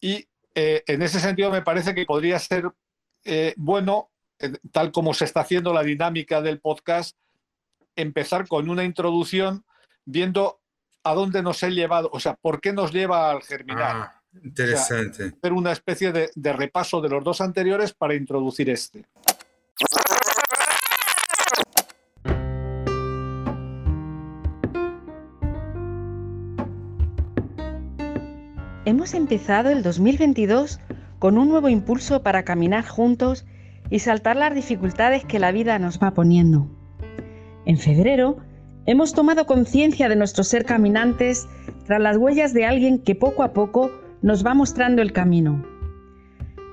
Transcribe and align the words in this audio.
Y 0.00 0.26
eh, 0.54 0.82
en 0.86 1.02
ese 1.02 1.20
sentido 1.20 1.50
me 1.50 1.62
parece 1.62 1.94
que 1.94 2.06
podría 2.06 2.38
ser 2.38 2.70
eh, 3.24 3.54
bueno, 3.56 4.10
eh, 4.38 4.52
tal 4.72 4.92
como 4.92 5.14
se 5.14 5.24
está 5.24 5.40
haciendo 5.40 5.72
la 5.72 5.82
dinámica 5.82 6.40
del 6.40 6.60
podcast, 6.60 7.16
empezar 7.96 8.48
con 8.48 8.70
una 8.70 8.84
introducción 8.84 9.64
viendo 10.04 10.60
a 11.02 11.14
dónde 11.14 11.42
nos 11.42 11.62
ha 11.62 11.68
llevado, 11.68 12.10
o 12.12 12.20
sea, 12.20 12.34
por 12.34 12.60
qué 12.60 12.72
nos 12.72 12.92
lleva 12.92 13.30
al 13.30 13.42
germinar. 13.42 13.96
Ah, 13.96 14.22
interesante. 14.42 15.34
hacer 15.36 15.52
una 15.52 15.72
especie 15.72 16.12
de 16.12 16.52
repaso 16.52 17.00
de 17.00 17.08
los 17.08 17.24
dos 17.24 17.40
anteriores 17.40 17.92
para 17.92 18.14
introducir 18.14 18.70
este. 18.70 19.06
Hemos 28.90 29.14
empezado 29.14 29.70
el 29.70 29.84
2022 29.84 30.80
con 31.20 31.38
un 31.38 31.48
nuevo 31.48 31.68
impulso 31.68 32.24
para 32.24 32.42
caminar 32.42 32.84
juntos 32.84 33.46
y 33.88 34.00
saltar 34.00 34.34
las 34.34 34.52
dificultades 34.52 35.24
que 35.24 35.38
la 35.38 35.52
vida 35.52 35.78
nos 35.78 36.00
va 36.00 36.10
poniendo. 36.10 36.66
En 37.66 37.78
febrero, 37.78 38.38
hemos 38.86 39.12
tomado 39.14 39.46
conciencia 39.46 40.08
de 40.08 40.16
nuestro 40.16 40.42
ser 40.42 40.64
caminantes 40.64 41.46
tras 41.86 42.00
las 42.00 42.16
huellas 42.16 42.52
de 42.52 42.66
alguien 42.66 42.98
que 42.98 43.14
poco 43.14 43.44
a 43.44 43.52
poco 43.52 43.92
nos 44.22 44.44
va 44.44 44.54
mostrando 44.54 45.02
el 45.02 45.12
camino. 45.12 45.64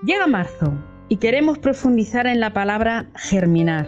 Llega 0.04 0.26
marzo 0.26 0.74
y 1.10 1.18
queremos 1.18 1.60
profundizar 1.60 2.26
en 2.26 2.40
la 2.40 2.52
palabra 2.52 3.12
germinar, 3.14 3.88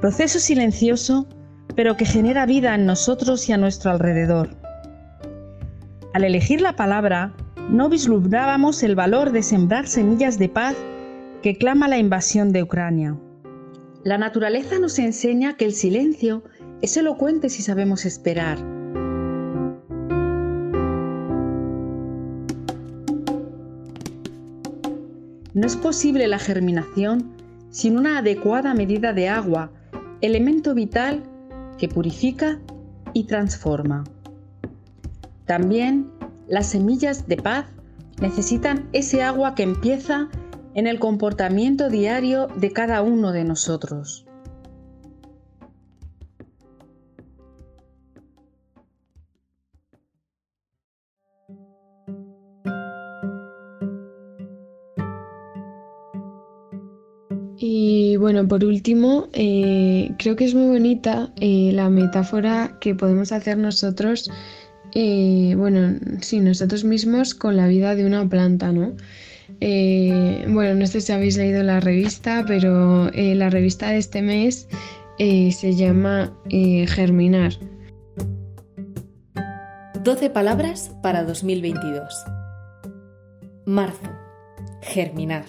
proceso 0.00 0.38
silencioso 0.38 1.26
pero 1.74 1.96
que 1.96 2.04
genera 2.04 2.46
vida 2.46 2.76
en 2.76 2.86
nosotros 2.86 3.48
y 3.48 3.52
a 3.52 3.56
nuestro 3.56 3.90
alrededor. 3.90 4.63
Al 6.14 6.22
elegir 6.22 6.60
la 6.60 6.76
palabra, 6.76 7.34
no 7.68 7.88
vislumbrábamos 7.88 8.84
el 8.84 8.94
valor 8.94 9.32
de 9.32 9.42
sembrar 9.42 9.88
semillas 9.88 10.38
de 10.38 10.48
paz 10.48 10.76
que 11.42 11.58
clama 11.58 11.88
la 11.88 11.98
invasión 11.98 12.52
de 12.52 12.62
Ucrania. 12.62 13.18
La 14.04 14.16
naturaleza 14.16 14.78
nos 14.78 15.00
enseña 15.00 15.56
que 15.56 15.64
el 15.64 15.72
silencio 15.72 16.44
es 16.82 16.96
elocuente 16.96 17.50
si 17.50 17.62
sabemos 17.62 18.04
esperar. 18.04 18.62
No 25.52 25.66
es 25.66 25.76
posible 25.76 26.28
la 26.28 26.38
germinación 26.38 27.32
sin 27.70 27.98
una 27.98 28.18
adecuada 28.18 28.72
medida 28.72 29.12
de 29.12 29.28
agua, 29.28 29.72
elemento 30.20 30.74
vital 30.74 31.24
que 31.76 31.88
purifica 31.88 32.60
y 33.14 33.24
transforma. 33.24 34.04
También 35.46 36.10
las 36.48 36.68
semillas 36.68 37.26
de 37.28 37.36
paz 37.36 37.66
necesitan 38.20 38.88
ese 38.92 39.22
agua 39.22 39.54
que 39.54 39.62
empieza 39.62 40.28
en 40.74 40.86
el 40.86 40.98
comportamiento 40.98 41.88
diario 41.88 42.48
de 42.56 42.72
cada 42.72 43.02
uno 43.02 43.32
de 43.32 43.44
nosotros. 43.44 44.26
Y 57.56 58.16
bueno, 58.16 58.46
por 58.46 58.64
último, 58.64 59.28
eh, 59.32 60.10
creo 60.18 60.36
que 60.36 60.44
es 60.44 60.54
muy 60.54 60.66
bonita 60.66 61.32
eh, 61.40 61.70
la 61.72 61.88
metáfora 61.88 62.76
que 62.80 62.94
podemos 62.94 63.32
hacer 63.32 63.56
nosotros 63.56 64.30
eh, 64.94 65.54
bueno, 65.56 65.98
sí, 66.20 66.40
nosotros 66.40 66.84
mismos 66.84 67.34
con 67.34 67.56
la 67.56 67.66
vida 67.66 67.94
de 67.94 68.06
una 68.06 68.28
planta, 68.28 68.72
¿no? 68.72 68.94
Eh, 69.60 70.46
bueno, 70.48 70.74
no 70.74 70.86
sé 70.86 71.00
si 71.00 71.12
habéis 71.12 71.36
leído 71.36 71.62
la 71.62 71.80
revista, 71.80 72.44
pero 72.46 73.12
eh, 73.12 73.34
la 73.34 73.50
revista 73.50 73.90
de 73.90 73.98
este 73.98 74.22
mes 74.22 74.68
se 75.18 75.74
llama 75.76 76.32
Germinar. 76.48 77.52
12 80.02 80.30
palabras 80.30 80.90
para 81.02 81.24
2022. 81.24 82.24
Marzo. 83.64 84.10
Germinar. 84.82 85.44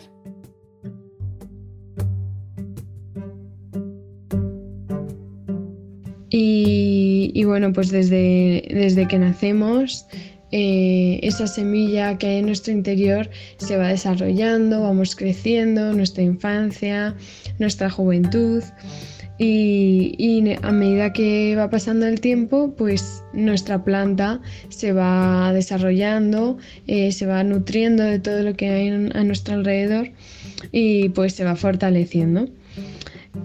Y, 6.30 7.05
bueno, 7.46 7.74
pues 7.74 7.92
desde, 7.92 8.68
desde 8.70 9.08
que 9.08 9.20
nacemos, 9.20 10.06
eh, 10.52 11.20
esa 11.24 11.48
semilla 11.48 12.18
que 12.18 12.28
hay 12.28 12.38
en 12.38 12.46
nuestro 12.46 12.72
interior 12.72 13.30
se 13.58 13.78
va 13.78 13.90
desarrollando, 13.90 14.84
vamos 14.84 15.16
creciendo, 15.16 15.92
nuestra 15.94 16.24
infancia, 16.24 17.16
nuestra 17.60 17.90
juventud. 17.90 18.64
Y, 19.38 20.56
a 20.62 20.72
medida 20.72 21.12
que 21.12 21.56
va 21.58 21.70
pasando 21.70 22.08
el 22.08 22.22
tiempo, 22.22 22.74
pues 22.78 23.22
nuestra 23.34 23.84
planta 23.84 24.40
se 24.70 24.94
va 24.94 25.52
desarrollando, 25.52 26.58
eh, 26.88 27.12
se 27.12 27.26
va 27.26 27.44
nutriendo 27.44 28.04
de 28.04 28.20
todo 28.20 28.42
lo 28.44 28.54
que 28.56 28.70
hay 28.70 28.88
a 28.88 29.24
nuestro 29.26 29.56
alrededor 29.56 30.12
y 30.72 31.10
pues 31.10 31.34
se 31.34 31.44
va 31.44 31.58
fortaleciendo. 31.58 32.48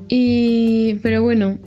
Y, 0.09 0.95
pero 1.03 1.25
bueno, 1.25 1.59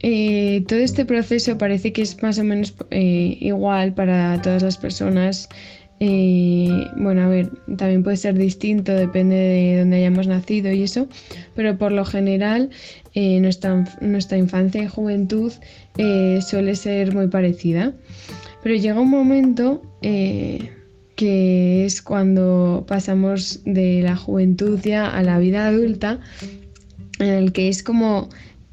eh, 0.00 0.64
todo 0.68 0.78
este 0.78 1.04
proceso 1.04 1.58
parece 1.58 1.92
que 1.92 2.02
es 2.02 2.22
más 2.22 2.38
o 2.38 2.44
menos 2.44 2.74
eh, 2.90 3.36
igual 3.40 3.94
para 3.94 4.40
todas 4.42 4.62
las 4.62 4.76
personas. 4.76 5.48
Eh, 6.00 6.86
bueno, 6.96 7.22
a 7.22 7.28
ver, 7.28 7.50
también 7.76 8.04
puede 8.04 8.16
ser 8.16 8.38
distinto, 8.38 8.92
depende 8.92 9.34
de 9.34 9.78
dónde 9.80 9.96
hayamos 9.96 10.28
nacido 10.28 10.72
y 10.72 10.84
eso, 10.84 11.08
pero 11.56 11.76
por 11.76 11.90
lo 11.90 12.04
general 12.04 12.70
nuestra, 13.16 13.84
nuestra 14.00 14.38
infancia 14.38 14.80
y 14.80 14.86
juventud 14.86 15.52
suele 16.40 16.76
ser 16.76 17.12
muy 17.12 17.26
parecida. 17.26 17.94
Pero 18.62 18.76
llega 18.76 19.00
un 19.00 19.10
momento 19.10 19.82
que 20.00 21.84
es 21.84 22.00
cuando 22.00 22.84
pasamos 22.86 23.60
de 23.64 24.02
la 24.02 24.14
juventud 24.14 24.78
ya 24.80 25.08
a 25.08 25.20
la 25.24 25.40
vida 25.40 25.66
adulta, 25.66 26.20
en 27.18 27.26
el 27.26 27.52
que 27.52 27.68
es 27.68 27.82
como 27.82 28.28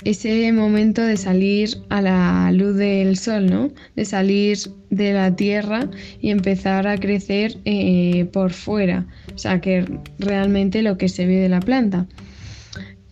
ese 0.05 0.51
momento 0.51 1.01
de 1.01 1.17
salir 1.17 1.77
a 1.89 2.01
la 2.01 2.51
luz 2.51 2.75
del 2.75 3.17
sol, 3.17 3.47
¿no? 3.47 3.71
De 3.95 4.05
salir 4.05 4.57
de 4.91 5.13
la 5.13 5.35
tierra 5.35 5.89
y 6.21 6.29
empezar 6.29 6.87
a 6.87 6.97
crecer 6.97 7.57
eh, 7.65 8.25
por 8.31 8.53
fuera, 8.53 9.07
o 9.33 9.37
sea, 9.37 9.59
que 9.59 9.85
realmente 10.19 10.81
lo 10.83 10.97
que 10.97 11.09
se 11.09 11.25
ve 11.25 11.35
de 11.35 11.49
la 11.49 11.59
planta. 11.59 12.07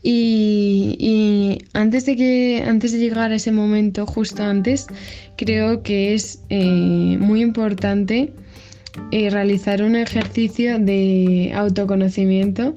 Y, 0.05 1.59
antes 1.73 2.05
de 2.05 2.17
que 2.17 2.63
antes 2.67 2.91
de 2.91 2.99
llegar 2.99 3.31
a 3.31 3.35
ese 3.35 3.53
momento, 3.53 4.05
justo 4.05 4.43
antes, 4.43 4.87
creo 5.37 5.81
que 5.81 6.13
es 6.13 6.43
eh, 6.49 7.17
muy 7.19 7.41
importante 7.41 8.33
eh, 9.11 9.29
realizar 9.29 9.81
un 9.81 9.95
ejercicio 9.95 10.77
de 10.77 11.51
autoconocimiento 11.55 12.75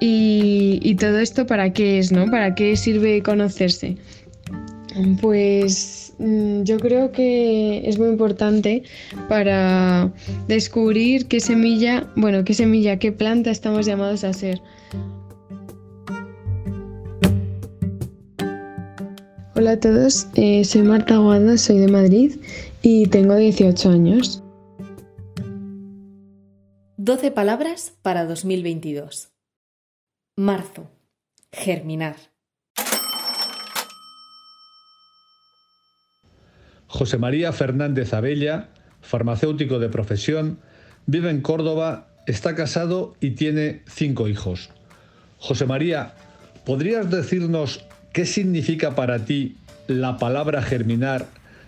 y, 0.00 0.94
todo 0.96 1.18
esto 1.18 1.46
para 1.46 1.72
qué 1.72 1.98
es, 1.98 2.12
¿no? 2.12 2.30
¿Para 2.30 2.54
qué 2.54 2.76
sirve 2.76 3.22
conocerse? 3.22 3.96
Pues 5.20 6.14
mm, 6.18 6.62
yo 6.62 6.78
creo 6.78 7.12
que 7.12 7.88
es 7.88 7.98
muy 7.98 8.08
importante 8.08 8.82
para 9.28 10.10
descubrir 10.48 11.26
qué 11.26 11.40
semilla, 11.40 12.10
bueno, 12.16 12.44
qué 12.44 12.54
semilla, 12.54 12.98
qué 12.98 13.12
planta 13.12 13.50
estamos 13.50 13.86
llamados 13.86 14.24
a 14.24 14.32
ser. 14.32 14.60
Hola 19.54 19.72
a 19.72 19.80
todos, 19.80 20.28
eh, 20.34 20.64
soy 20.64 20.82
Marta 20.82 21.16
Guada, 21.16 21.56
soy 21.56 21.78
de 21.78 21.88
Madrid 21.88 22.36
y 22.82 23.06
tengo 23.06 23.36
18 23.36 23.90
años. 23.90 24.42
12 26.98 27.30
palabras 27.30 27.94
para 28.02 28.26
2022. 28.26 29.35
Marzo. 30.38 30.90
Germinar. 31.50 32.16
José 36.86 37.16
María 37.16 37.54
Fernández 37.54 38.12
Abella, 38.12 38.68
farmacéutico 39.00 39.78
de 39.78 39.88
profesión, 39.88 40.60
vive 41.06 41.30
en 41.30 41.40
Córdoba, 41.40 42.08
está 42.26 42.54
casado 42.54 43.16
y 43.18 43.30
tiene 43.30 43.82
cinco 43.86 44.28
hijos. 44.28 44.68
José 45.38 45.64
María, 45.64 46.12
¿podrías 46.66 47.10
decirnos 47.10 47.86
qué 48.12 48.26
significa 48.26 48.94
para 48.94 49.24
ti 49.24 49.56
la 49.86 50.18
palabra 50.18 50.60
germinar 50.60 51.24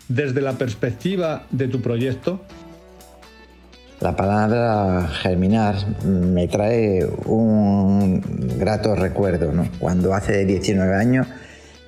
desde 0.09 0.43
la 0.43 0.59
perspectiva 0.59 1.47
de 1.51 1.69
tu 1.69 1.81
proyecto? 1.81 2.45
La 4.01 4.15
palabra 4.15 5.09
germinar 5.09 5.75
me 6.05 6.47
trae 6.47 7.05
un 7.27 8.23
grato 8.57 8.95
recuerdo, 8.95 9.51
Cuando 9.81 10.15
hace 10.15 10.45
19 10.45 10.95
años 10.95 11.27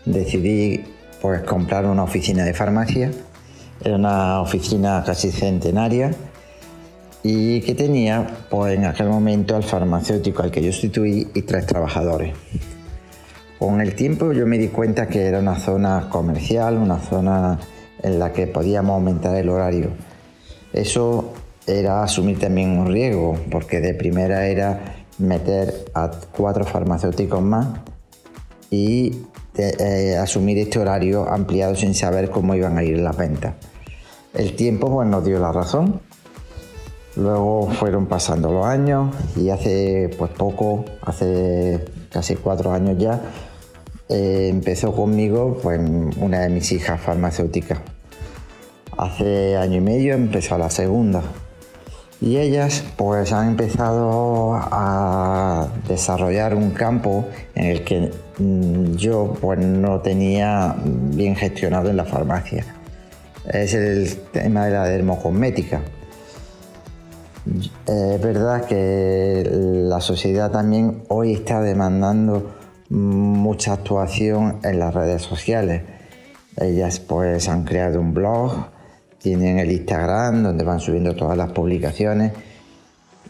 decidí 0.05 0.83
pues 1.23 1.43
comprar 1.43 1.87
una 1.87 2.03
oficina 2.03 2.45
de 2.45 2.53
farmacia 2.53 3.13
Era 3.85 3.95
una 3.95 4.41
oficina 4.41 5.05
casi 5.07 5.31
centenaria 5.31 6.11
y 7.23 7.61
que 7.61 7.75
tenía 7.75 8.27
pues, 8.49 8.77
en 8.77 8.87
aquel 8.87 9.09
momento 9.09 9.55
al 9.55 9.63
farmacéutico 9.63 10.43
al 10.43 10.51
que 10.51 10.63
yo 10.63 10.73
sustituí 10.73 11.29
y 11.35 11.43
tres 11.43 11.67
trabajadores. 11.67 12.35
Con 13.59 13.81
el 13.81 13.95
tiempo 13.95 14.33
yo 14.33 14.47
me 14.47 14.57
di 14.57 14.69
cuenta 14.69 15.07
que 15.07 15.27
era 15.27 15.39
una 15.39 15.57
zona 15.57 16.09
comercial, 16.09 16.79
una 16.79 16.99
zona 16.99 17.59
en 18.03 18.19
la 18.19 18.33
que 18.33 18.47
podíamos 18.47 18.95
aumentar 18.95 19.37
el 19.37 19.51
horario. 19.51 19.91
Eso 20.73 21.35
era 21.67 22.03
asumir 22.03 22.39
también 22.39 22.79
un 22.79 22.87
riesgo, 22.87 23.39
porque 23.51 23.81
de 23.81 23.95
primera 23.95 24.47
era 24.47 24.97
meter 25.19 25.85
a 25.95 26.11
cuatro 26.37 26.65
farmacéuticos 26.65 27.43
más 27.43 27.69
y 28.71 29.23
eh, 29.57 30.17
asumir 30.17 30.59
este 30.59 30.79
horario 30.79 31.29
ampliado 31.29 31.75
sin 31.75 31.95
saber 31.95 32.31
cómo 32.31 32.55
iban 32.55 32.79
a 32.79 32.83
ir 32.83 32.99
las 32.99 33.17
ventas. 33.17 33.55
El 34.35 34.55
tiempo 34.55 34.91
pues, 34.91 35.09
nos 35.09 35.25
dio 35.25 35.39
la 35.39 35.53
razón. 35.53 36.01
Luego 37.17 37.69
fueron 37.69 38.07
pasando 38.07 38.53
los 38.53 38.65
años 38.65 39.15
y 39.37 39.51
hace 39.51 40.11
pues 40.17 40.31
poco, 40.31 40.85
hace 41.03 41.85
casi 42.11 42.37
cuatro 42.37 42.73
años 42.73 42.97
ya, 42.99 43.21
eh, 44.09 44.49
empezó 44.49 44.95
conmigo 44.95 45.59
pues, 45.61 45.81
una 46.19 46.41
de 46.41 46.49
mis 46.49 46.71
hijas 46.71 47.01
farmacéuticas. 47.01 47.81
Hace 48.97 49.57
año 49.57 49.79
y 49.79 49.81
medio 49.81 50.15
empezó 50.15 50.57
la 50.57 50.71
segunda. 50.71 51.23
Y 52.21 52.37
ellas 52.37 52.85
pues 52.97 53.33
han 53.33 53.49
empezado 53.49 54.53
a 54.55 55.69
desarrollar 55.89 56.55
un 56.55 56.71
campo 56.71 57.27
en 57.55 57.67
el 57.67 57.85
que 57.85 58.11
mm, 58.39 58.97
yo 58.97 59.35
pues 59.41 59.59
no 59.59 60.01
tenía 60.01 60.77
bien 60.85 61.35
gestionado 61.35 61.89
en 61.89 61.97
la 61.97 62.05
farmacia. 62.05 62.67
Es 63.51 63.73
el 63.73 64.15
tema 64.33 64.67
de 64.67 64.73
la 64.73 64.85
dermocosmética. 64.85 65.81
Es 67.87 68.21
verdad 68.21 68.67
que 68.67 69.49
la 69.51 70.01
sociedad 70.03 70.51
también 70.51 71.05
hoy 71.09 71.33
está 71.33 71.63
demandando 71.63 72.51
mucha 72.91 73.73
actuación 73.73 74.59
en 74.63 74.79
las 74.79 74.93
redes 74.93 75.23
sociales. 75.23 75.83
Ellas 76.59 77.01
pues 77.01 77.49
han 77.49 77.65
creado 77.65 77.99
un 77.99 78.13
blog, 78.13 78.67
tienen 79.21 79.59
el 79.59 79.71
Instagram 79.71 80.43
donde 80.43 80.65
van 80.65 80.81
subiendo 80.81 81.15
todas 81.15 81.37
las 81.37 81.53
publicaciones 81.53 82.33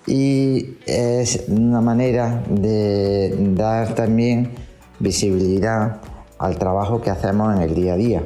y 0.07 0.79
es 0.87 1.45
una 1.49 1.81
manera 1.81 2.43
de 2.49 3.35
dar 3.55 3.95
también 3.95 4.53
visibilidad 4.99 6.01
al 6.39 6.59
trabajo 6.59 7.01
que 7.01 7.11
hacemos 7.11 7.55
en 7.55 7.63
el 7.63 7.75
día 7.75 7.95
a 7.95 7.97
día. 7.97 8.23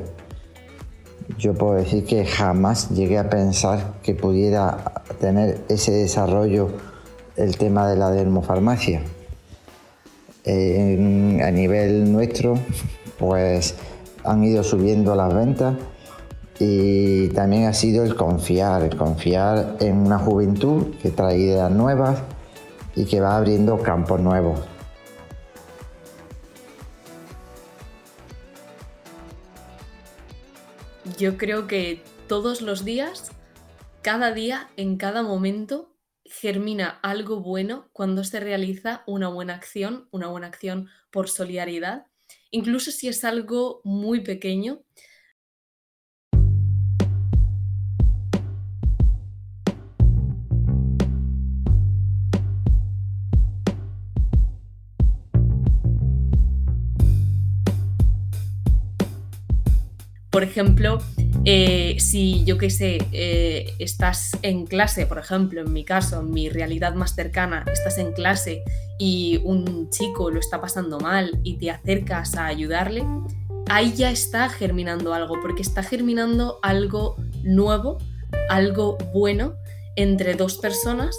Yo 1.39 1.55
puedo 1.55 1.75
decir 1.75 2.05
que 2.05 2.27
jamás 2.27 2.91
llegué 2.91 3.19
a 3.19 3.29
pensar 3.29 3.95
que 4.03 4.15
pudiera 4.15 5.03
tener 5.21 5.61
ese 5.69 5.93
desarrollo 5.93 6.71
el 7.37 7.57
tema 7.57 7.89
de 7.89 7.97
la 7.97 8.11
dermofarmacia. 8.11 9.03
a 10.47 11.51
nivel 11.51 12.13
nuestro, 12.13 12.59
pues 13.19 13.75
han 14.23 14.45
ido 14.45 14.63
subiendo 14.63 15.15
las 15.15 15.35
ventas 15.35 15.75
y 16.59 17.29
también 17.29 17.65
ha 17.65 17.73
sido 17.73 18.05
el 18.05 18.15
confiar, 18.15 18.83
el 18.83 18.97
confiar 18.97 19.77
en 19.81 19.97
una 19.97 20.19
juventud 20.19 20.95
que 21.03 21.11
trae 21.11 21.39
ideas 21.39 21.71
nuevas 21.71 22.23
y 22.95 23.05
que 23.07 23.21
va 23.21 23.37
abriendo 23.37 23.79
campos 23.83 24.21
nuevos. 24.21 24.61
Yo 31.19 31.37
creo 31.37 31.67
que 31.67 32.03
todos 32.29 32.63
los 32.63 32.85
días, 32.85 33.31
cada 34.03 34.33
día, 34.33 34.69
en 34.77 34.97
cada 34.97 35.23
momento, 35.23 35.95
germina 36.25 36.99
algo 37.03 37.41
bueno 37.41 37.89
cuando 37.93 38.25
se 38.25 38.41
realiza 38.41 39.03
una 39.07 39.29
buena 39.29 39.55
acción, 39.55 40.09
una 40.11 40.29
buena 40.29 40.47
acción 40.47 40.89
por 41.11 41.29
solidaridad, 41.29 42.07
incluso 42.51 42.91
si 42.91 43.09
es 43.09 43.25
algo 43.25 43.81
muy 43.85 44.21
pequeño, 44.21 44.81
Por 60.35 60.43
ejemplo, 60.43 60.99
eh, 61.45 61.95
si 62.01 62.45
yo 62.45 62.59
qué 62.59 62.69
sé, 62.69 62.99
eh, 63.13 63.73
estás 63.79 64.37
en 64.43 64.67
clase, 64.67 65.07
por 65.07 65.21
ejemplo, 65.21 65.61
en 65.61 65.73
mi 65.73 65.85
caso, 65.85 66.19
en 66.19 66.33
mi 66.33 66.49
realidad 66.49 66.95
más 66.95 67.15
cercana, 67.15 67.65
estás 67.73 67.99
en 67.99 68.11
clase 68.11 68.65
y 68.99 69.41
un 69.45 69.91
chico 69.91 70.33
lo 70.33 70.41
está 70.41 70.61
pasando 70.61 70.99
mal 70.99 71.39
y 71.45 71.57
te 71.59 71.71
acercas 71.71 72.35
a 72.35 72.47
ayudarle, 72.47 73.07
ahí 73.71 73.93
ya 73.95 74.11
está 74.11 74.49
germinando 74.49 75.15
algo, 75.15 75.41
porque 75.41 75.63
está 75.63 75.85
germinando 75.85 76.59
algo 76.63 77.15
nuevo, 77.45 77.99
algo 78.49 78.99
bueno 79.15 79.55
entre 79.95 80.35
dos 80.35 80.59
personas 80.59 81.17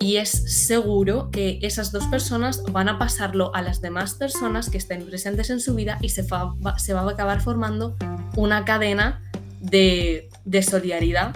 y 0.00 0.16
es 0.16 0.30
seguro 0.30 1.30
que 1.30 1.58
esas 1.62 1.90
dos 1.90 2.06
personas 2.06 2.62
van 2.70 2.88
a 2.88 2.98
pasarlo 2.98 3.54
a 3.54 3.62
las 3.62 3.80
demás 3.80 4.14
personas 4.14 4.70
que 4.70 4.78
estén 4.78 5.04
presentes 5.04 5.50
en 5.50 5.60
su 5.60 5.74
vida 5.74 5.98
y 6.00 6.10
se, 6.10 6.22
va, 6.22 6.54
a 6.62 7.10
acabar 7.10 7.40
formando 7.40 7.96
una 8.36 8.64
cadena 8.64 9.22
de, 9.60 10.28
solidaridad 10.62 11.34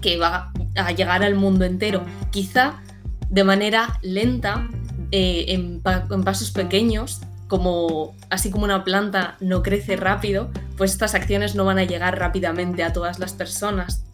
que 0.00 0.18
va 0.18 0.52
a 0.74 0.92
llegar 0.92 1.22
al 1.22 1.36
mundo 1.36 1.64
entero. 1.64 2.04
Quizá 2.30 2.82
de 3.30 3.44
manera 3.44 3.98
lenta, 4.02 4.68
eh, 5.12 5.46
en, 5.48 5.80
en, 5.84 6.24
pasos 6.24 6.50
pequeños, 6.50 7.20
como 7.46 8.16
así 8.30 8.50
como 8.50 8.64
una 8.64 8.82
planta 8.82 9.36
no 9.40 9.62
crece 9.62 9.94
rápido, 9.94 10.50
pues 10.76 10.90
estas 10.90 11.14
acciones 11.14 11.54
no 11.54 11.64
van 11.64 11.78
a 11.78 11.84
llegar 11.84 12.18
rápidamente 12.18 12.82
a 12.82 12.92
todas 12.92 13.20
las 13.20 13.32
personas. 13.32 14.04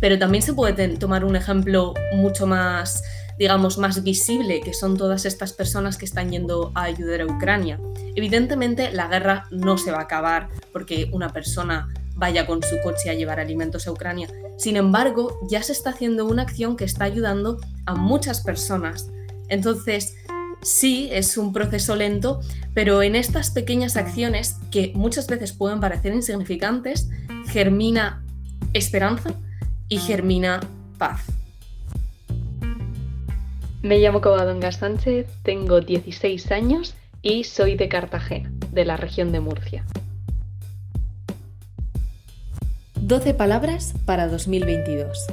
Pero 0.00 0.18
también 0.18 0.42
se 0.42 0.52
puede 0.52 0.88
tomar 0.96 1.24
un 1.24 1.36
ejemplo 1.36 1.94
mucho 2.14 2.46
más, 2.46 3.02
digamos, 3.38 3.78
más 3.78 4.02
visible, 4.02 4.60
que 4.60 4.74
son 4.74 4.96
todas 4.96 5.24
estas 5.24 5.52
personas 5.52 5.96
que 5.96 6.04
están 6.04 6.30
yendo 6.30 6.72
a 6.74 6.84
ayudar 6.84 7.22
a 7.22 7.26
Ucrania. 7.26 7.80
Evidentemente, 8.14 8.90
la 8.92 9.08
guerra 9.08 9.46
no 9.50 9.78
se 9.78 9.90
va 9.90 9.98
a 9.98 10.02
acabar 10.02 10.48
porque 10.72 11.08
una 11.12 11.32
persona 11.32 11.88
vaya 12.14 12.46
con 12.46 12.62
su 12.62 12.80
coche 12.82 13.10
a 13.10 13.14
llevar 13.14 13.40
alimentos 13.40 13.86
a 13.86 13.92
Ucrania. 13.92 14.28
Sin 14.56 14.76
embargo, 14.76 15.38
ya 15.50 15.62
se 15.62 15.72
está 15.72 15.90
haciendo 15.90 16.24
una 16.24 16.42
acción 16.42 16.76
que 16.76 16.84
está 16.84 17.04
ayudando 17.04 17.58
a 17.84 17.94
muchas 17.94 18.40
personas. 18.40 19.10
Entonces, 19.48 20.14
sí, 20.62 21.08
es 21.12 21.36
un 21.36 21.52
proceso 21.52 21.94
lento, 21.94 22.40
pero 22.74 23.02
en 23.02 23.16
estas 23.16 23.50
pequeñas 23.50 23.96
acciones, 23.96 24.56
que 24.70 24.92
muchas 24.94 25.26
veces 25.26 25.52
pueden 25.52 25.80
parecer 25.80 26.14
insignificantes, 26.14 27.10
germina 27.48 28.24
esperanza 28.72 29.34
y 29.88 29.98
germina 29.98 30.60
paz. 30.98 31.24
Me 33.82 33.98
llamo 33.98 34.20
Covadonga 34.20 34.72
Sánchez, 34.72 35.28
tengo 35.42 35.80
16 35.80 36.50
años 36.50 36.94
y 37.22 37.44
soy 37.44 37.76
de 37.76 37.88
Cartagena, 37.88 38.50
de 38.72 38.84
la 38.84 38.96
región 38.96 39.32
de 39.32 39.40
Murcia. 39.40 39.84
12 43.00 43.34
palabras 43.34 43.94
para 44.04 44.26
2022. 44.26 45.26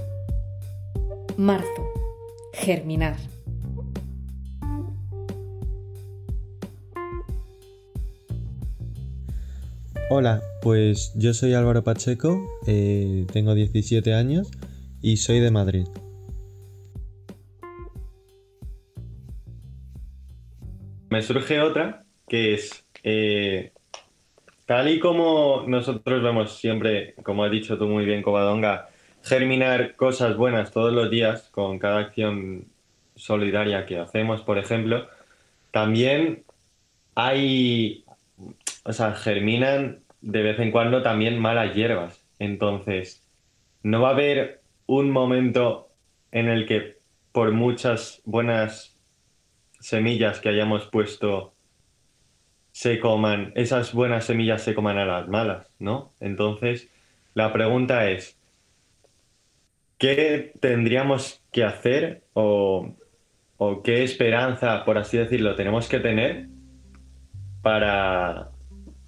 Marzo. 1.38 1.92
Germinar. 2.54 3.33
Hola, 10.10 10.42
pues 10.62 11.14
yo 11.16 11.34
soy 11.34 11.54
Álvaro 11.54 11.84
Pacheco, 11.84 12.46
eh, 12.68 13.26
tengo 13.32 13.56
17 13.56 14.14
años 14.14 14.52
y 15.02 15.18
soy 15.18 15.40
de 15.40 15.50
Madrid. 15.50 15.86
Me 21.10 21.22
surge 21.22 21.62
otra 21.62 22.04
que 22.28 22.54
es, 22.54 22.86
eh, 23.04 23.72
tal 24.66 24.90
y 24.90 25.00
como 25.00 25.64
nosotros 25.68 26.22
vemos 26.22 26.58
siempre, 26.58 27.16
como 27.24 27.46
ha 27.46 27.50
dicho 27.50 27.78
tú 27.78 27.88
muy 27.88 28.04
bien, 28.04 28.24
Covadonga, 28.24 28.90
germinar 29.24 29.96
cosas 29.96 30.36
buenas 30.36 30.72
todos 30.72 30.92
los 30.92 31.10
días 31.10 31.50
con 31.50 31.80
cada 31.80 32.00
acción 32.00 32.66
solidaria 33.16 33.86
que 33.86 34.00
hacemos, 34.00 34.42
por 34.42 34.58
ejemplo, 34.58 35.08
también 35.72 36.44
hay, 37.16 38.03
o 38.84 38.94
sea, 38.94 39.14
germinan 39.14 40.04
de 40.22 40.42
vez 40.42 40.60
en 40.60 40.72
cuando 40.72 41.02
también 41.02 41.40
malas 41.40 41.74
hierbas. 41.76 42.26
Entonces, 42.40 43.28
no 43.84 44.02
va 44.02 44.10
a 44.10 44.14
haber 44.14 44.62
un 44.86 45.12
momento 45.12 45.90
en 46.32 46.50
el 46.50 46.66
que 46.66 46.98
por 47.32 47.52
muchas 47.52 48.22
buenas 48.26 48.98
semillas 49.80 50.40
que 50.40 50.50
hayamos 50.50 50.88
puesto 50.88 51.54
se 52.72 53.00
coman, 53.00 53.52
esas 53.56 53.94
buenas 53.94 54.26
semillas 54.26 54.64
se 54.64 54.74
coman 54.74 54.98
a 54.98 55.06
las 55.06 55.28
malas, 55.28 55.72
¿no? 55.78 56.14
Entonces, 56.20 56.90
la 57.36 57.54
pregunta 57.54 58.10
es, 58.10 58.40
¿qué 59.98 60.54
tendríamos 60.60 61.44
que 61.52 61.64
hacer 61.64 62.24
o, 62.34 62.96
o 63.58 63.84
qué 63.84 64.04
esperanza, 64.04 64.86
por 64.86 64.98
así 64.98 65.18
decirlo, 65.18 65.56
tenemos 65.56 65.88
que 65.88 66.00
tener 66.00 66.48
para 67.62 68.53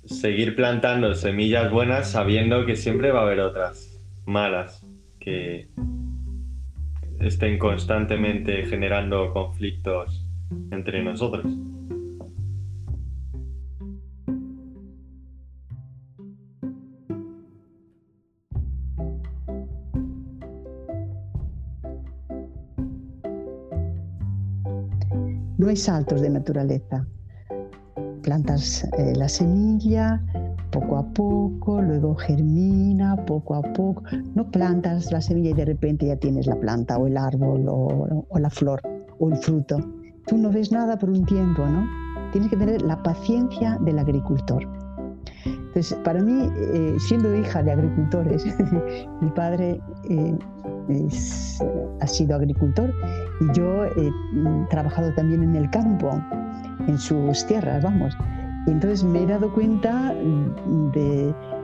seguir 0.06 0.56
plantando 0.56 1.14
semillas 1.16 1.72
buenas 1.72 2.10
sabiendo 2.10 2.66
que 2.66 2.76
siempre 2.76 3.12
va 3.12 3.22
a 3.22 3.24
haber 3.24 3.40
otras 3.40 4.00
malas 4.26 4.86
que 5.20 5.70
estén 7.20 7.58
constantemente 7.58 8.66
generando 8.66 9.32
conflictos 9.34 10.26
entre 10.72 11.04
nosotros. 11.04 11.46
No 25.58 25.70
hay 25.70 25.78
saltos 25.78 26.22
de 26.22 26.30
naturaleza. 26.30 27.08
Plantas 28.26 28.84
eh, 28.98 29.14
la 29.16 29.30
semilla 29.30 30.20
poco 30.72 30.98
a 30.98 31.04
poco, 31.14 31.80
luego 31.80 32.16
germina 32.16 33.16
poco 33.24 33.54
a 33.54 33.62
poco. 33.62 34.02
No 34.34 34.50
plantas 34.50 35.12
la 35.12 35.22
semilla 35.22 35.52
y 35.52 35.54
de 35.54 35.66
repente 35.66 36.08
ya 36.08 36.16
tienes 36.16 36.48
la 36.48 36.56
planta 36.56 36.98
o 36.98 37.06
el 37.06 37.18
árbol 37.18 37.68
o, 37.70 38.26
la 38.40 38.50
flor 38.50 38.82
o 39.20 39.30
el 39.30 39.38
fruto. 39.38 39.78
Tú 40.26 40.40
no 40.40 40.50
ves 40.50 40.72
nada 40.72 40.98
por 40.98 41.12
un 41.12 41.24
tiempo, 41.24 41.68
¿no? 41.68 41.88
Tienes 42.32 42.50
que 42.50 42.58
tener 42.58 42.82
la 42.82 43.04
paciencia 43.04 43.78
del 43.82 44.00
agricultor. 44.00 44.68
Entonces, 45.46 45.94
para 46.04 46.20
mí, 46.20 46.50
eh, 46.74 46.96
siendo 46.98 47.32
hija 47.36 47.62
de 47.62 47.74
agricultores, 47.74 48.44
mi 49.22 49.30
padre 49.36 49.80
eh, 50.10 50.36
ha 52.02 52.08
sido 52.08 52.38
agricultor 52.38 52.92
y 53.40 53.54
yo 53.56 53.86
he 53.86 54.12
trabajado 54.72 55.14
también 55.14 55.44
en 55.44 55.56
el 55.56 55.70
campo, 55.70 56.10
en 56.88 56.98
sus 56.98 57.46
tierras, 57.46 57.84
vamos. 57.84 58.18
Entonces 58.68 59.04
me 59.04 59.24
he 59.24 59.26
dado 59.28 59.54
cuenta 59.54 60.14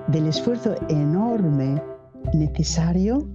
del 0.07 0.27
esfuerzo 0.27 0.75
enorme 0.89 1.81
necesario 2.33 3.27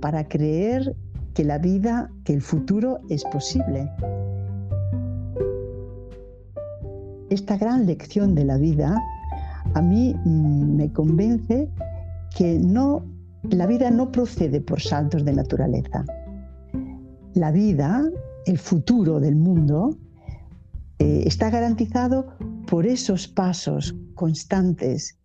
para 0.00 0.28
creer 0.28 0.94
que 1.34 1.44
la 1.44 1.58
vida, 1.58 2.10
que 2.24 2.34
el 2.34 2.42
futuro 2.42 3.00
es 3.08 3.24
posible. 3.24 3.90
Esta 7.30 7.56
gran 7.56 7.86
lección 7.86 8.34
de 8.34 8.44
la 8.44 8.56
vida 8.56 9.00
a 9.74 9.82
mí 9.82 10.14
mm, 10.24 10.76
me 10.76 10.92
convence 10.92 11.68
que 12.36 12.58
no, 12.58 13.04
la 13.50 13.66
vida 13.66 13.90
no 13.90 14.10
procede 14.10 14.60
por 14.60 14.80
saltos 14.80 15.24
de 15.24 15.32
naturaleza. 15.32 16.04
La 17.34 17.50
vida, 17.50 18.02
el 18.46 18.58
futuro 18.58 19.20
del 19.20 19.36
mundo, 19.36 19.96
eh, 20.98 21.22
está 21.26 21.50
garantizado 21.50 22.26
por 22.66 22.86
esos 22.86 23.28
pasos 23.28 23.94
constantes, 24.14 25.18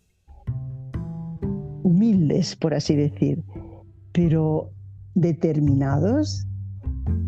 humildes, 1.83 2.55
por 2.55 2.73
así 2.73 2.95
decir, 2.95 3.43
pero 4.11 4.71
determinados 5.15 6.45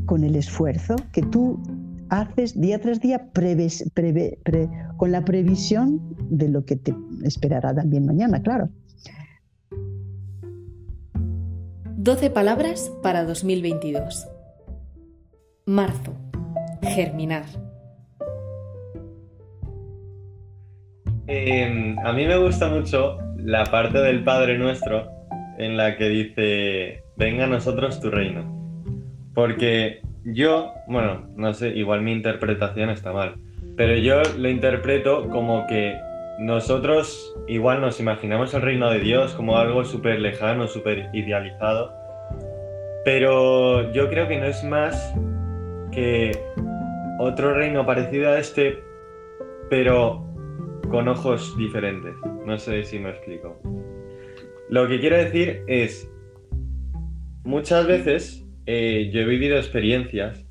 con 0.06 0.24
el 0.24 0.36
esfuerzo 0.36 0.96
que 1.12 1.22
tú 1.22 1.60
haces 2.10 2.60
día 2.60 2.80
tras 2.80 3.00
día 3.00 3.30
con 4.98 5.12
la 5.12 5.26
previsión 5.26 6.16
de 6.30 6.50
lo 6.50 6.66
que 6.66 6.76
te 6.76 6.96
esperará 7.24 7.74
también 7.74 8.06
mañana, 8.06 8.42
claro. 8.42 8.70
12 11.98 12.30
palabras 12.30 12.92
para 13.02 13.24
2022. 13.26 14.28
Marzo. 15.66 16.14
Germinar. 16.84 17.65
Em, 21.28 21.98
a 22.00 22.14
mí 22.14 22.26
me 22.26 22.38
gusta 22.38 22.68
mucho 22.68 23.18
la 23.38 23.64
parte 23.66 24.00
del 24.00 24.24
Padre 24.24 24.58
Nuestro 24.58 25.10
en 25.58 25.76
la 25.76 25.98
que 25.98 26.10
dice, 26.10 27.04
venga 27.16 27.46
a 27.46 27.48
nosotros 27.48 28.00
tu 28.00 28.12
reino. 28.12 28.54
Porque 29.34 30.02
yo, 30.24 30.74
bueno, 30.88 31.28
no 31.36 31.54
sé, 31.54 31.70
igual 31.70 32.02
mi 32.02 32.12
interpretación 32.12 32.90
está 32.90 33.12
mal, 33.12 33.36
pero 33.76 33.96
yo 33.96 34.22
lo 34.38 34.50
interpreto 34.50 35.28
como 35.30 35.66
que 35.68 35.98
nosotros 36.40 37.36
igual 37.48 37.82
nos 37.82 38.00
imaginamos 38.00 38.54
el 38.54 38.62
reino 38.62 38.90
de 38.90 39.00
Dios 39.00 39.34
como 39.34 39.58
algo 39.58 39.84
súper 39.84 40.20
lejano, 40.20 40.68
súper 40.68 41.10
idealizado, 41.14 41.92
pero 43.04 43.92
yo 43.94 44.10
creo 44.10 44.28
que 44.28 44.40
no 44.40 44.46
es 44.46 44.64
más 44.64 45.14
que 45.92 46.32
otro 47.20 47.54
reino 47.54 47.86
parecido 47.86 48.32
a 48.32 48.40
este, 48.40 48.84
pero 49.70 50.26
con 50.90 51.08
ojos 51.08 51.56
diferentes. 51.58 52.16
No 52.46 52.58
sé 52.58 52.84
si 52.84 53.00
me 53.00 53.10
explico. 53.10 53.60
Lo 54.70 54.88
que 54.88 55.00
quiero 55.00 55.18
decir 55.18 55.62
es, 55.68 56.10
muchas 57.44 57.86
veces 57.88 58.46
eh, 58.66 59.10
yo 59.14 59.22
he 59.22 59.26
vivido 59.26 59.58
experiencias 59.58 60.46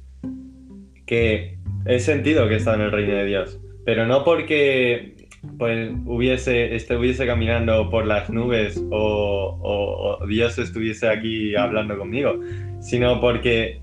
que 1.06 1.58
he 1.86 1.98
sentido 1.98 2.48
que 2.48 2.56
estaba 2.56 2.76
en 2.76 2.82
el 2.82 2.92
reino 2.92 3.14
de 3.14 3.24
Dios, 3.26 3.60
pero 3.84 4.06
no 4.06 4.24
porque 4.24 5.14
pues, 5.58 5.90
hubiese, 6.06 6.74
estuviese 6.74 7.26
caminando 7.26 7.90
por 7.90 8.06
las 8.06 8.30
nubes 8.30 8.82
o, 8.90 9.58
o 10.20 10.26
Dios 10.26 10.58
estuviese 10.58 11.08
aquí 11.08 11.54
hablando 11.56 11.98
conmigo, 11.98 12.38
sino 12.80 13.20
porque 13.20 13.82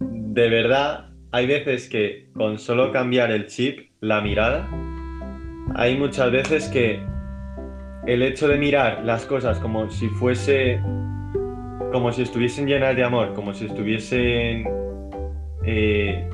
de 0.00 0.48
verdad 0.48 1.10
hay 1.32 1.46
veces 1.46 1.88
que 1.88 2.28
con 2.32 2.58
solo 2.58 2.92
cambiar 2.92 3.32
el 3.32 3.46
chip, 3.46 3.90
la 4.00 4.20
mirada, 4.20 4.68
hay 5.74 5.96
muchas 5.96 6.30
veces 6.30 6.68
que 6.68 7.02
el 8.06 8.22
hecho 8.22 8.48
de 8.48 8.58
mirar 8.58 9.02
las 9.04 9.24
cosas 9.24 9.58
como 9.58 9.90
si 9.90 10.08
fuese, 10.08 10.80
como 11.92 12.12
si 12.12 12.22
estuviesen 12.22 12.66
llenas 12.66 12.94
de 12.96 13.04
amor, 13.04 13.32
como 13.34 13.54
si 13.54 13.66
estuviesen 13.66 14.64
eh, 15.64 16.28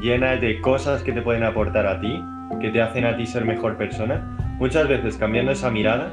llenas 0.00 0.40
de 0.40 0.60
cosas 0.60 1.02
que 1.02 1.12
te 1.12 1.22
pueden 1.22 1.42
aportar 1.42 1.86
a 1.86 2.00
ti, 2.00 2.22
que 2.60 2.70
te 2.70 2.80
hacen 2.80 3.04
a 3.04 3.16
ti 3.16 3.26
ser 3.26 3.44
mejor 3.44 3.76
persona, 3.76 4.36
muchas 4.58 4.88
veces 4.88 5.16
cambiando 5.16 5.52
esa 5.52 5.70
mirada 5.70 6.12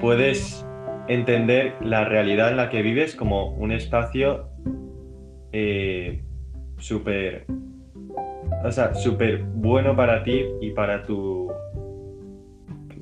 puedes 0.00 0.66
entender 1.08 1.74
la 1.80 2.04
realidad 2.04 2.50
en 2.50 2.56
la 2.56 2.70
que 2.70 2.82
vives 2.82 3.14
como 3.14 3.52
un 3.52 3.72
espacio 3.72 4.48
eh, 5.52 6.22
súper, 6.78 7.46
o 8.64 8.70
sea, 8.72 8.94
súper 8.94 9.42
bueno 9.42 9.94
para 9.94 10.22
ti 10.22 10.44
y 10.60 10.70
para 10.70 11.02
tu 11.04 11.52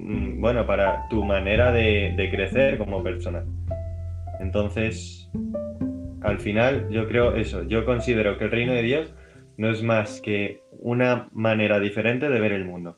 bueno, 0.02 0.66
para 0.66 1.08
tu 1.08 1.24
manera 1.24 1.72
de, 1.72 2.28
crecer 2.30 2.78
como 2.78 3.02
persona. 3.02 3.44
Entonces, 4.40 5.30
al 6.22 6.38
final, 6.38 6.88
yo 6.90 7.06
creo 7.08 7.36
eso, 7.36 7.62
yo 7.64 7.84
considero 7.84 8.38
que 8.38 8.44
el 8.44 8.50
reino 8.50 8.72
de 8.72 8.82
Dios 8.82 9.14
no 9.56 9.70
es 9.70 9.82
más 9.82 10.20
que 10.20 10.62
una 10.72 11.28
manera 11.32 11.78
diferente 11.78 12.28
de 12.28 12.40
ver 12.40 12.52
el 12.52 12.64
mundo. 12.64 12.96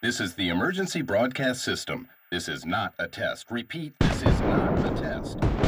This 0.00 0.20
is 0.20 0.36
the 0.36 0.48
emergency 0.48 1.02
broadcast 1.02 1.62
system. 1.62 2.08
This 2.30 2.48
is 2.48 2.64
not 2.64 2.94
a 2.98 3.08
test. 3.08 3.50
Repeat, 3.50 3.98
this 3.98 4.22
is 4.22 4.40
not 4.40 4.78
a 4.86 4.94
test. 4.94 5.67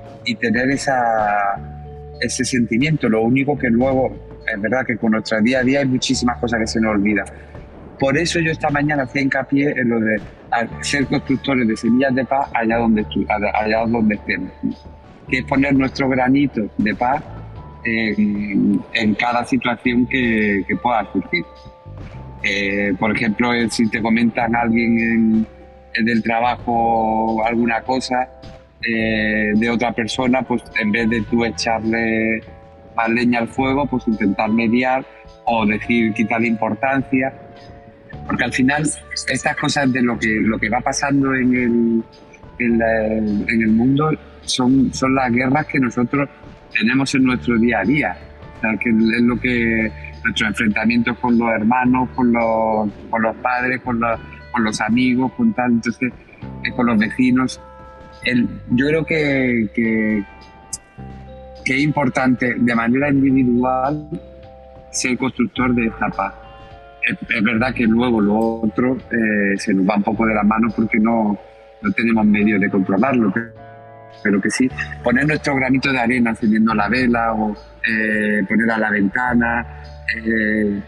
y 0.25 0.35
tener 0.35 0.69
esa, 0.69 0.95
ese 2.19 2.45
sentimiento. 2.45 3.09
Lo 3.09 3.21
único 3.21 3.57
que 3.57 3.69
luego, 3.69 4.15
es 4.47 4.61
verdad 4.61 4.85
que 4.85 4.97
con 4.97 5.11
nuestro 5.11 5.41
día 5.41 5.59
a 5.59 5.63
día 5.63 5.79
hay 5.79 5.85
muchísimas 5.85 6.37
cosas 6.37 6.59
que 6.59 6.67
se 6.67 6.81
nos 6.81 6.95
olvidan. 6.95 7.25
Por 7.99 8.17
eso 8.17 8.39
yo 8.39 8.51
esta 8.51 8.69
mañana 8.69 9.03
hacía 9.03 9.21
hincapié 9.21 9.71
en 9.71 9.89
lo 9.89 9.99
de 9.99 10.19
ser 10.81 11.05
constructores 11.05 11.67
de 11.67 11.77
semillas 11.77 12.15
de 12.15 12.25
paz 12.25 12.49
allá 12.53 12.77
donde, 12.77 13.05
allá 13.53 13.85
donde 13.85 14.15
estemos. 14.15 14.51
Que 15.29 15.39
es 15.39 15.45
poner 15.45 15.75
nuestro 15.75 16.09
granito 16.09 16.61
de 16.77 16.95
paz 16.95 17.23
en, 17.83 19.15
cada 19.15 19.45
situación 19.45 20.07
que, 20.07 20.63
pueda 20.81 21.07
surgir. 21.11 21.45
Eh, 22.43 22.93
por 22.99 23.15
ejemplo, 23.15 23.53
eh, 23.53 23.69
si 23.69 23.87
te 23.87 24.01
comentan 24.01 24.55
alguien 24.55 24.99
en, 24.99 25.47
en 25.93 26.09
el 26.09 26.23
trabajo 26.23 27.45
alguna 27.45 27.81
cosa 27.81 28.27
eh, 28.87 29.51
de 29.55 29.69
otra 29.69 29.93
persona, 29.93 30.41
pues 30.43 30.63
en 30.79 30.91
vez 30.91 31.09
de 31.09 31.21
tú 31.21 31.43
echarle 31.45 32.41
más 32.95 33.09
leña 33.09 33.39
al 33.39 33.47
fuego, 33.47 33.85
pues 33.85 34.07
intentar 34.07 34.49
mediar 34.49 35.05
o 35.45 35.65
decir 35.65 36.13
quitarle 36.13 36.47
importancia. 36.47 37.33
Porque 38.27 38.43
al 38.43 38.53
final 38.53 38.83
estas 38.83 39.55
cosas 39.57 39.91
de 39.91 40.01
lo 40.01 40.17
que, 40.19 40.27
lo 40.41 40.57
que 40.59 40.69
va 40.69 40.79
pasando 40.81 41.33
en 41.33 41.55
el, 41.55 42.03
en, 42.59 42.77
la- 42.77 43.07
en 43.17 43.61
el 43.61 43.69
mundo 43.69 44.11
son, 44.41 44.93
son 44.93 45.15
las 45.15 45.31
guerras 45.31 45.65
que 45.67 45.79
nosotros 45.79 46.29
tenemos 46.77 47.13
en 47.15 47.23
nuestro 47.23 47.57
día 47.57 47.79
a 47.79 47.83
día. 47.83 48.17
O 48.57 48.61
sea, 48.61 48.71
que 48.77 48.89
es 48.89 49.21
lo 49.21 49.39
que 49.39 49.91
nuestros 50.23 50.49
enfrentamientos 50.49 51.17
con 51.19 51.37
los 51.37 51.49
hermanos, 51.51 52.09
con 52.15 52.31
los, 52.31 52.89
con 53.09 53.21
los 53.21 53.35
padres, 53.37 53.81
con 53.81 53.99
los, 53.99 54.19
con 54.51 54.63
los 54.63 54.79
amigos, 54.81 55.31
con 55.33 55.53
tal, 55.53 55.71
entonces, 55.71 56.11
eh, 56.63 56.71
con 56.75 56.85
los 56.85 56.97
vecinos. 56.99 57.59
El- 58.25 58.47
yo 58.71 58.87
creo 58.87 59.05
que, 59.05 59.69
que, 59.73 60.23
es 61.65 61.79
importante 61.81 62.55
de 62.57 62.75
manera 62.75 63.09
individual 63.09 64.09
ser 64.91 65.17
constructor 65.17 65.73
de 65.73 65.87
esta 65.87 66.09
paz. 66.09 66.33
Es, 67.07 67.43
verdad 67.43 67.73
que 67.73 67.85
luego 67.87 68.21
lo 68.21 68.37
otro 68.61 68.97
eh, 69.11 69.57
se 69.57 69.73
nos 69.73 69.87
va 69.89 69.95
un 69.95 70.03
poco 70.03 70.25
de 70.25 70.35
las 70.35 70.45
manos 70.45 70.73
porque 70.75 70.99
no, 70.99 71.37
no 71.81 71.91
tenemos 71.93 72.25
medios 72.25 72.59
de 72.61 72.69
controlarlo, 72.69 73.33
pero, 74.23 74.39
que 74.41 74.49
sí, 74.51 74.69
poner 75.03 75.25
nuestro 75.25 75.55
granito 75.55 75.91
de 75.91 75.99
arena 75.99 76.29
encendiendo 76.31 76.75
la 76.75 76.87
vela 76.89 77.33
o 77.33 77.55
eh, 77.89 78.41
poner 78.47 78.69
a 78.71 78.77
la 78.77 78.91
ventana, 78.91 79.81
eh, 80.23 80.79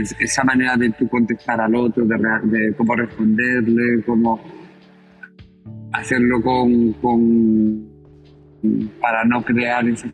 es- 0.00 0.16
esa 0.18 0.44
manera 0.44 0.76
de 0.76 0.90
tú 0.90 1.08
contestar 1.08 1.60
al 1.60 1.74
otro, 1.74 2.04
de, 2.06 2.16
de 2.44 2.74
cómo 2.74 2.94
responderle, 2.94 4.02
cómo 4.06 4.40
hacerlo 5.92 6.40
con, 6.42 6.94
para 9.00 9.24
no 9.24 9.42
crear 9.42 9.86
esa 9.88 10.08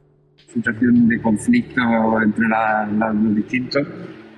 situación 0.52 1.08
de 1.08 1.20
conflicto 1.20 1.80
entre 2.22 2.48
la- 2.48 2.88
la- 2.98 3.12
los 3.12 3.34
distintos, 3.36 3.86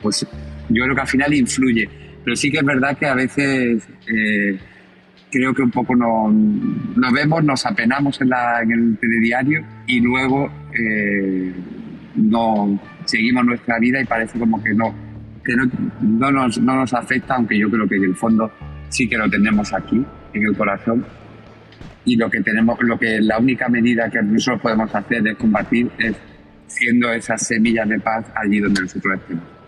pues 0.02 0.26
yo 0.68 0.82
creo 0.85 0.94
que 0.94 1.00
al 1.00 1.06
final 1.09 1.32
influye. 1.35 1.88
Pero 2.25 2.37
sí 2.37 2.50
que 2.50 2.59
es 2.59 2.64
verdad 2.64 2.97
que 2.99 3.06
a 3.06 3.14
veces 3.14 3.88
eh, 4.12 4.59
creo 5.30 5.54
que 5.54 5.62
un 5.62 5.70
poco 5.70 5.94
nos, 5.94 6.32
nos 6.32 7.12
vemos, 7.12 7.42
nos 7.44 7.64
apenamos 7.64 8.20
en, 8.20 8.28
la- 8.30 8.62
en 8.62 8.73
el 8.73 8.99
telediario 8.99 9.64
y 9.87 10.00
luego 10.00 10.50
eh, 10.78 11.52
no 12.16 12.80
seguimos 13.04 13.44
nuestra 13.44 13.78
vida 13.78 14.00
y 14.00 14.04
parece 14.04 14.38
como 14.38 14.62
que 14.62 14.75
no, 14.75 14.92
que 15.44 15.54
no, 15.56 15.64
no 16.02 16.30
nos, 16.32 16.59
no 16.61 16.75
nos 16.76 16.92
afecta, 16.92 17.37
aunque 17.37 17.59
yo 17.59 17.70
creo 17.70 17.88
que 17.88 17.97
en 17.97 18.04
el 18.04 18.16
fondo 18.16 18.50
sí 18.88 19.09
que 19.09 19.16
lo 19.16 19.30
tenemos 19.30 19.73
aquí, 19.73 20.04
en 20.35 20.42
el 20.44 20.56
corazón. 20.56 21.04
Y 22.04 22.16
lo 22.16 22.30
que 22.30 22.40
tenemos, 22.40 22.78
lo 22.80 22.99
que 22.99 23.21
la 23.21 23.38
única 23.38 23.69
medida 23.69 24.11
que 24.11 24.23
nosotros 24.23 24.62
podemos 24.62 24.95
hacer 24.95 25.26
es 25.26 25.37
combatir 25.37 25.90
es 25.99 26.16
siendo 26.66 27.12
esas 27.12 27.47
semillas 27.47 27.88
de 27.88 28.00
paz 28.00 28.26
allí 28.35 28.61
donde 28.61 28.83
nosotros 28.83 29.19
estemos. 29.21 29.60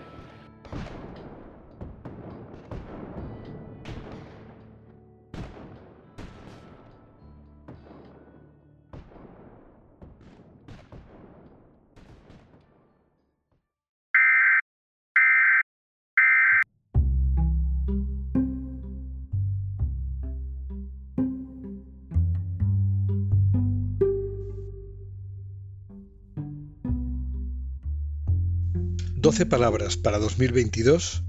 Doce 29.22 29.46
palabras 29.46 29.96
para 29.96 30.18
2022 30.18 31.22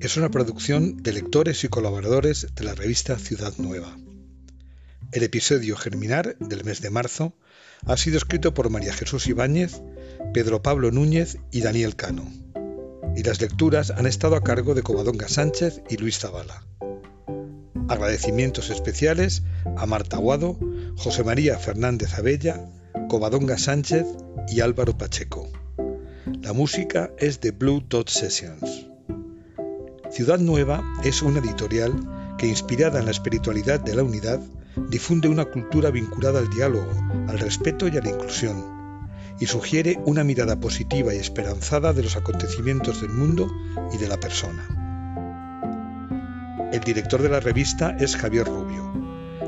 es 0.00 0.16
una 0.16 0.32
producción 0.32 0.96
de 0.96 1.12
lectores 1.12 1.62
y 1.62 1.68
colaboradores 1.68 2.48
de 2.56 2.64
la 2.64 2.74
revista 2.74 3.20
Ciudad 3.20 3.52
Nueva. 3.58 3.96
El 5.12 5.22
episodio 5.22 5.76
Germinar 5.76 6.36
del 6.40 6.64
mes 6.64 6.80
de 6.80 6.90
marzo 6.90 7.36
ha 7.84 7.96
sido 7.96 8.16
escrito 8.16 8.52
por 8.52 8.68
María 8.68 8.92
Jesús 8.92 9.28
Ibáñez, 9.28 9.80
Pedro 10.34 10.60
Pablo 10.60 10.90
Núñez 10.90 11.38
y 11.52 11.60
Daniel 11.60 11.94
Cano. 11.94 12.28
Y 13.14 13.22
las 13.22 13.40
lecturas 13.40 13.92
han 13.92 14.06
estado 14.06 14.34
a 14.34 14.42
cargo 14.42 14.74
de 14.74 14.82
Covadonga 14.82 15.28
Sánchez 15.28 15.82
y 15.88 15.98
Luis 15.98 16.18
Zavala. 16.18 16.66
Agradecimientos 17.86 18.70
especiales 18.70 19.44
a 19.76 19.86
Marta 19.86 20.16
Aguado, 20.16 20.58
José 20.96 21.22
María 21.22 21.56
Fernández 21.60 22.12
Abella, 22.14 22.68
Covadonga 23.08 23.56
Sánchez 23.56 24.04
y 24.48 24.62
Álvaro 24.62 24.98
Pacheco. 24.98 25.48
La 26.46 26.52
música 26.52 27.10
es 27.18 27.40
de 27.40 27.50
Blue 27.50 27.82
Dot 27.88 28.08
Sessions. 28.08 28.86
Ciudad 30.12 30.38
Nueva 30.38 30.80
es 31.02 31.20
una 31.22 31.40
editorial 31.40 32.36
que, 32.38 32.46
inspirada 32.46 33.00
en 33.00 33.06
la 33.06 33.10
espiritualidad 33.10 33.80
de 33.80 33.96
la 33.96 34.04
unidad, 34.04 34.38
difunde 34.88 35.26
una 35.26 35.46
cultura 35.46 35.90
vinculada 35.90 36.38
al 36.38 36.48
diálogo, 36.48 36.88
al 37.26 37.40
respeto 37.40 37.88
y 37.88 37.96
a 37.96 38.00
la 38.00 38.10
inclusión, 38.10 38.64
y 39.40 39.46
sugiere 39.46 39.98
una 40.06 40.22
mirada 40.22 40.60
positiva 40.60 41.12
y 41.12 41.18
esperanzada 41.18 41.92
de 41.92 42.04
los 42.04 42.16
acontecimientos 42.16 43.00
del 43.00 43.10
mundo 43.10 43.50
y 43.92 43.96
de 43.96 44.06
la 44.06 44.20
persona. 44.20 44.68
El 46.72 46.80
director 46.82 47.22
de 47.22 47.28
la 47.28 47.40
revista 47.40 47.96
es 47.98 48.14
Javier 48.14 48.46
Rubio. 48.46 48.92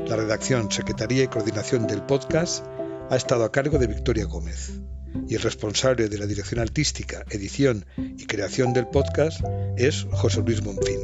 La 0.05 0.17
redacción, 0.17 0.69
secretaría 0.69 1.23
y 1.23 1.27
coordinación 1.29 1.87
del 1.87 2.03
podcast 2.03 2.65
ha 3.09 3.15
estado 3.15 3.45
a 3.45 3.53
cargo 3.53 3.77
de 3.77 3.87
Victoria 3.87 4.25
Gómez 4.25 4.81
y 5.27 5.35
el 5.35 5.41
responsable 5.41 6.09
de 6.09 6.17
la 6.17 6.25
dirección 6.25 6.59
artística, 6.59 7.25
edición 7.29 7.85
y 7.97 8.25
creación 8.25 8.73
del 8.73 8.87
podcast 8.87 9.41
es 9.77 10.05
José 10.11 10.41
Luis 10.41 10.63
Monfín. 10.63 10.99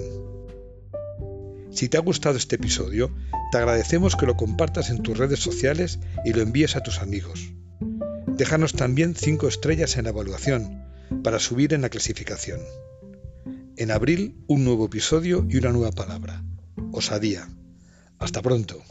Si 1.71 1.89
te 1.89 1.97
ha 1.97 2.01
gustado 2.01 2.37
este 2.37 2.55
episodio, 2.55 3.13
te 3.51 3.57
agradecemos 3.57 4.15
que 4.15 4.25
lo 4.25 4.37
compartas 4.37 4.89
en 4.89 5.03
tus 5.03 5.17
redes 5.17 5.39
sociales 5.39 5.99
y 6.23 6.33
lo 6.33 6.41
envíes 6.41 6.75
a 6.75 6.83
tus 6.83 6.99
amigos. 6.99 7.51
Déjanos 8.27 8.73
también 8.73 9.15
5 9.15 9.47
estrellas 9.47 9.97
en 9.97 10.05
la 10.05 10.11
evaluación 10.11 10.85
para 11.23 11.39
subir 11.39 11.73
en 11.73 11.81
la 11.81 11.89
clasificación. 11.89 12.61
En 13.77 13.91
abril, 13.91 14.35
un 14.47 14.63
nuevo 14.63 14.85
episodio 14.85 15.45
y 15.49 15.57
una 15.57 15.71
nueva 15.71 15.91
palabra. 15.91 16.43
Osadía. 16.91 17.47
Hasta 18.19 18.41
pronto. 18.41 18.81